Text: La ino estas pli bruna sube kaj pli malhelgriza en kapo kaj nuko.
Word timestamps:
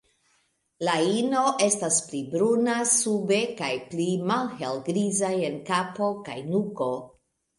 La 0.87 0.93
ino 1.07 1.41
estas 1.65 1.97
pli 2.05 2.21
bruna 2.31 2.77
sube 2.93 3.37
kaj 3.61 3.69
pli 3.91 4.07
malhelgriza 4.31 5.31
en 5.51 5.59
kapo 5.71 6.11
kaj 6.31 6.39
nuko. 6.49 6.89